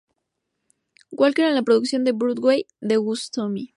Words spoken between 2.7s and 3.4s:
"The Who's